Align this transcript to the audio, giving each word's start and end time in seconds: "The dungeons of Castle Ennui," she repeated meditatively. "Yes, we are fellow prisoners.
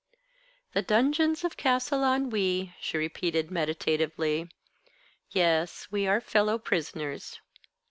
"The 0.73 0.81
dungeons 0.81 1.43
of 1.43 1.57
Castle 1.57 2.03
Ennui," 2.03 2.73
she 2.81 2.97
repeated 2.97 3.51
meditatively. 3.51 4.49
"Yes, 5.29 5.89
we 5.91 6.07
are 6.07 6.19
fellow 6.19 6.57
prisoners. 6.57 7.39